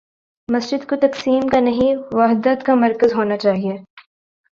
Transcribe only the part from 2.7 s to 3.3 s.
مرکز ہو